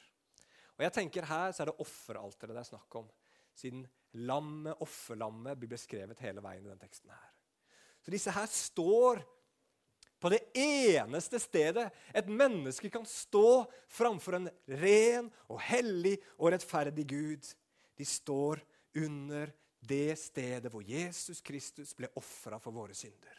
[0.77, 3.09] Og jeg tenker Her så er det offeralteret det er snakk om,
[3.55, 7.11] siden lammet, offerlammet blir beskrevet hele veien i den teksten.
[7.11, 7.31] her.
[8.01, 9.23] Så disse her står
[10.19, 14.49] på det eneste stedet et menneske kan stå framfor en
[14.82, 17.49] ren og hellig og rettferdig Gud.
[17.95, 18.62] De står
[18.95, 19.51] under
[19.86, 23.36] det stedet hvor Jesus Kristus ble ofra for våre synder.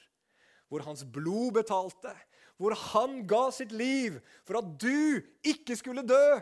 [0.69, 2.13] Hvor hans blod betalte,
[2.59, 6.39] hvor han ga sitt liv for at du ikke skulle dø.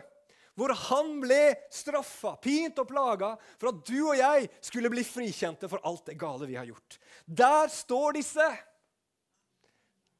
[0.55, 5.67] Hvor han ble straffa, pint og plaga for at du og jeg skulle bli frikjente
[5.71, 6.99] for alt det gale vi har gjort.
[7.27, 8.47] Der står disse.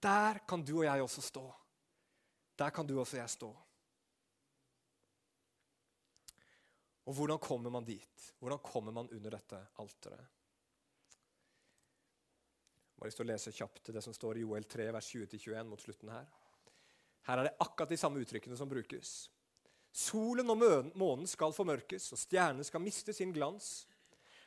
[0.06, 1.46] Der kan du og jeg også stå.
[2.56, 3.50] Der kan du også jeg stå.
[7.06, 8.34] Og hvordan kommer man dit?
[8.40, 10.26] Hvordan kommer man under dette alteret?
[12.96, 15.68] Jeg har lyst til å lese kjapt det som står i Joel 3, vers 20-21
[15.70, 16.30] mot slutten her.
[17.26, 19.12] Her er det akkurat de samme uttrykkene som brukes.
[19.96, 20.62] Solen og
[20.98, 23.86] månen skal formørkes, og stjernene skal miste sin glans.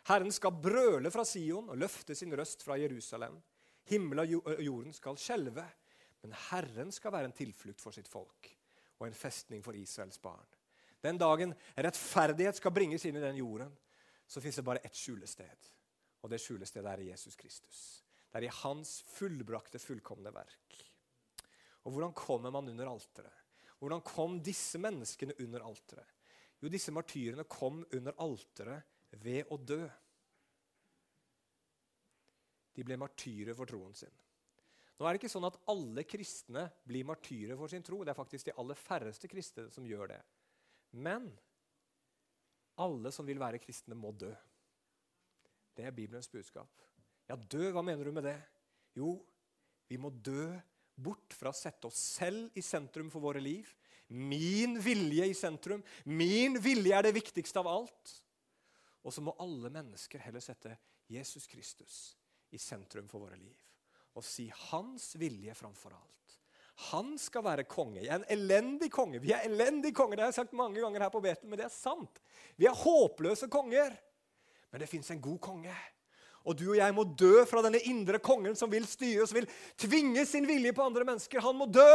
[0.09, 3.37] Herren skal brøle fra Sion og løfte sin røst fra Jerusalem.
[3.89, 5.65] Himmelen og jorden skal skjelve,
[6.23, 8.51] men Herren skal være en tilflukt for sitt folk
[8.99, 10.47] og en festning for Israels barn.
[11.01, 13.71] Den dagen rettferdighet skal bringes inn i den jorden,
[14.27, 15.69] så fins det bare ett skjulested.
[16.25, 17.81] Og det skjulestedet er Jesus Kristus.
[18.29, 20.81] Det er i hans fullbrakte, fullkomne verk.
[21.87, 23.45] Og hvordan kommer man under alteret?
[23.79, 26.17] Hvordan kom disse menneskene under alteret?
[26.59, 29.85] Jo, disse martyrene kom under alteret ved å dø.
[32.79, 34.13] De ble martyrer for troen sin.
[34.99, 38.01] Nå er det ikke sånn at alle kristne blir martyrer for sin tro.
[38.03, 40.19] Det er faktisk de aller færreste kristne som gjør det.
[40.99, 41.27] Men
[42.79, 44.31] alle som vil være kristne, må dø.
[45.75, 46.71] Det er Bibelens budskap.
[47.31, 48.37] Ja, dø, hva mener du med det?
[48.99, 49.17] Jo,
[49.91, 50.51] vi må dø
[50.99, 53.71] bort fra å sette oss selv i sentrum for våre liv.
[54.09, 55.83] Min vilje i sentrum.
[56.07, 58.15] Min vilje er det viktigste av alt.
[59.07, 60.75] Og så må alle mennesker heller sette
[61.11, 62.17] Jesus Kristus
[62.51, 63.57] i sentrum for våre liv.
[64.19, 66.15] Og si hans vilje framfor alt.
[66.91, 68.05] Han skal være konge.
[68.05, 69.19] Jeg er en elendig konge.
[69.23, 70.17] Vi er elendige konger.
[70.17, 72.21] Det har jeg sagt mange ganger her på Betel, men det er sant.
[72.57, 73.97] Vi er håpløse konger.
[74.71, 75.75] Men det fins en god konge.
[76.47, 79.49] Og du og jeg må dø fra denne indre kongen som vil styre som vil
[79.81, 81.43] tvinge sin vilje på andre mennesker.
[81.45, 81.93] Han må dø!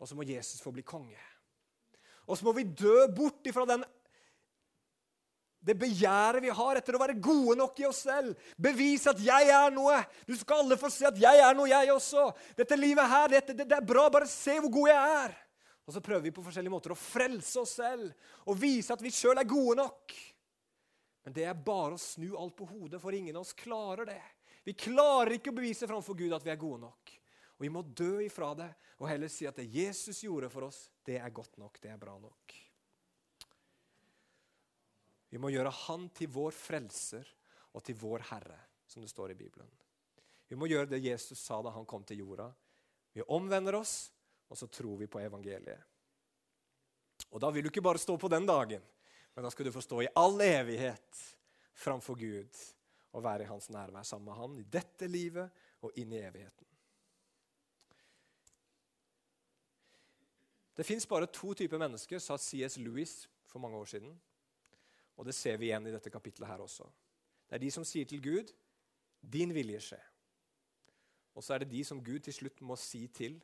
[0.00, 1.18] Og så må Jesus få bli konge.
[2.30, 3.82] Og så må vi dø bort ifra den
[5.60, 8.36] det begjæret vi har etter å være gode nok i oss selv.
[8.56, 10.06] Bevise at 'jeg er noe'.
[10.26, 12.34] Du skal alle få se at 'jeg er noe, jeg også'.
[12.56, 14.08] Dette livet her, dette, det, det er bra.
[14.08, 15.36] Bare se hvor god jeg er.
[15.86, 18.12] Og så prøver vi på forskjellige måter å frelse oss selv
[18.46, 20.14] og vise at vi sjøl er gode nok.
[21.24, 24.22] Men det er bare å snu alt på hodet, for ingen av oss klarer det.
[24.64, 27.12] Vi klarer ikke å bevise framfor Gud at vi er gode nok.
[27.58, 28.70] Og Vi må dø ifra det
[29.00, 32.00] og heller si at det Jesus gjorde for oss, det er godt nok, det er
[32.00, 32.69] bra nok.
[35.30, 37.28] Vi må gjøre Han til vår frelser
[37.70, 39.68] og til vår Herre, som det står i Bibelen.
[40.50, 42.48] Vi må gjøre det Jesus sa da han kom til jorda.
[43.14, 44.10] Vi omvender oss,
[44.50, 45.78] og så tror vi på evangeliet.
[47.30, 48.82] Og Da vil du ikke bare stå på den dagen,
[49.34, 51.20] men da skal du få stå i all evighet
[51.78, 52.58] framfor Gud
[53.12, 56.66] og være i hans nærvær sammen med han i dette livet og inn i evigheten.
[60.74, 62.78] Det fins bare to typer mennesker, sa C.S.
[62.80, 64.14] Lewis for mange år siden.
[65.20, 66.86] Og det ser vi igjen i dette kapitlet her også.
[67.44, 68.52] Det er de som sier til Gud
[69.20, 70.06] 'Din vilje skje'.
[71.34, 73.40] Og så er det de som Gud til slutt må si til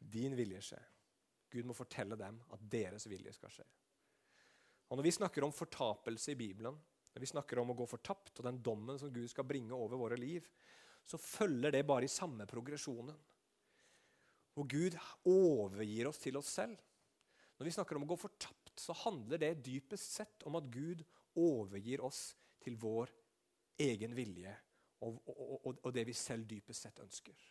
[0.00, 0.82] 'Din vilje skje'.
[1.52, 3.64] Gud må fortelle dem at deres vilje skal skje.
[4.88, 6.74] Og Når vi snakker om fortapelse i Bibelen,
[7.14, 9.96] når vi snakker om å gå fortapt og den dommen som Gud skal bringe over
[9.96, 10.48] våre liv,
[11.04, 13.16] så følger det bare i samme progresjonen.
[14.54, 16.76] Hvor Gud overgir oss til oss selv.
[17.58, 21.02] Når vi snakker om å gå fortapt, så handler det dypest sett om at Gud
[21.38, 22.32] overgir oss
[22.62, 23.10] til vår
[23.82, 24.52] egen vilje
[25.02, 27.46] og, og, og, og, det vi selv dypest sett ønsker.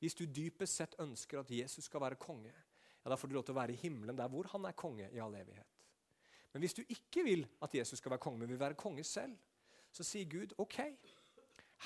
[0.00, 3.46] Hvis du dypest sett ønsker at Jesus skal være konge, ja, da får du lov
[3.48, 5.78] til å være i himmelen der hvor han er konge i all evighet.
[6.52, 9.36] Men hvis du ikke vil at Jesus skal være konge, men vil være konge selv,
[9.92, 10.80] så sier Gud OK,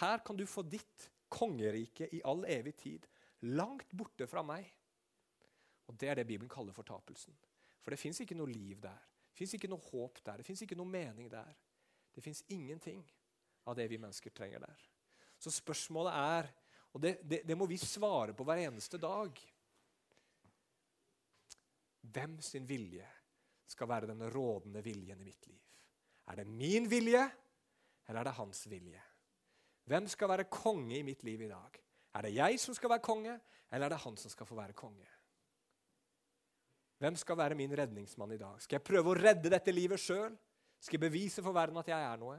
[0.01, 3.07] her kan du få ditt kongerike i all evig tid,
[3.55, 4.67] langt borte fra meg.
[5.87, 7.35] Og Det er det Bibelen kaller fortapelsen.
[7.85, 9.03] For det fins ikke noe liv der.
[9.29, 10.41] Det fins ikke noe håp der.
[10.41, 11.53] Det fins ikke noe mening der.
[12.15, 13.03] Det fins ingenting
[13.69, 14.85] av det vi mennesker trenger der.
[15.39, 16.49] Så spørsmålet er,
[16.95, 19.43] og det, det, det må vi svare på hver eneste dag
[22.15, 23.07] Hvem sin vilje
[23.67, 25.63] skal være den rådende viljen i mitt liv?
[26.29, 27.23] Er det min vilje,
[28.07, 29.01] eller er det hans vilje?
[29.89, 31.81] Hvem skal være konge i mitt liv i dag?
[32.15, 33.39] Er det jeg som skal være konge,
[33.73, 35.09] eller er det han som skal få være konge?
[37.05, 38.61] Hvem skal være min redningsmann i dag?
[38.65, 40.33] Skal jeg prøve å redde dette livet sjøl?
[40.81, 42.39] Skal jeg bevise for verden at jeg er noe?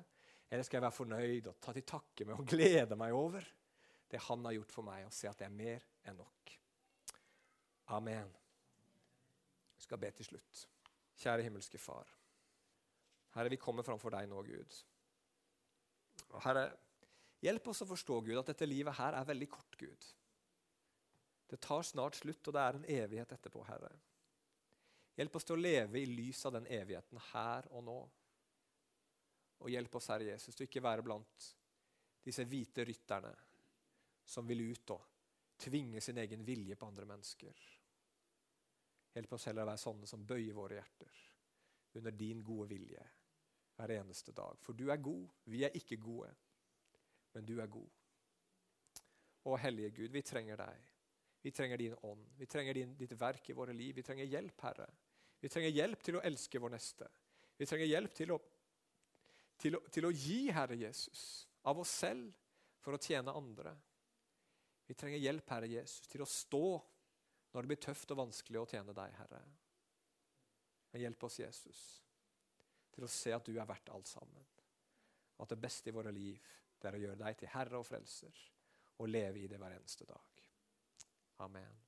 [0.49, 3.45] Eller skal jeg være fornøyd og ta til takke med og glede meg over
[4.10, 6.54] det han har gjort for meg, og se at det er mer enn nok?
[7.93, 8.32] Amen.
[9.75, 10.63] Jeg skal be til slutt.
[11.21, 12.10] Kjære himmelske Far.
[13.36, 14.80] Herre, vi kommer framfor deg nå, Gud.
[16.32, 16.65] Og Herre,
[17.45, 20.10] hjelp oss å forstå, Gud, at dette livet her er veldig kort, Gud.
[21.54, 23.93] Det tar snart slutt, og det er en evighet etterpå, Herre.
[25.15, 27.99] Hjelp oss til å leve i lys av den evigheten her og nå.
[29.63, 31.49] Og hjelp oss, Herre Jesus, til ikke være blant
[32.25, 33.32] disse hvite rytterne
[34.25, 35.12] som vil ut og
[35.62, 37.62] tvinge sin egen vilje på andre mennesker.
[39.15, 41.21] Hjelp oss heller å være sånne som bøyer våre hjerter
[41.95, 43.06] under din gode vilje
[43.75, 44.60] hver eneste dag.
[44.60, 45.30] For du er god.
[45.51, 46.34] Vi er ikke gode,
[47.36, 48.01] men du er god.
[49.45, 50.91] Å, Hellige Gud, vi trenger deg.
[51.45, 52.25] Vi trenger din ånd.
[52.39, 53.93] Vi trenger din, ditt verk i våre liv.
[53.95, 54.88] Vi trenger hjelp, Herre.
[55.45, 57.05] Vi trenger hjelp til å elske vår neste.
[57.53, 58.39] Vi trenger hjelp til å,
[59.62, 62.31] til å, til å gi Herre Jesus av oss selv
[62.81, 63.75] for å tjene andre.
[64.89, 66.63] Vi trenger hjelp, Herre Jesus, til å stå
[67.53, 69.43] når det blir tøft og vanskelig å tjene deg, Herre.
[70.89, 71.86] Men hjelp oss, Jesus,
[72.97, 74.49] til å se at du er verdt alt sammen.
[75.38, 76.41] Og at det beste i våre liv
[76.81, 78.45] det er å gjøre deg til Herre og Frelser
[78.97, 80.47] og leve i det hver eneste dag.
[81.45, 81.85] Amen.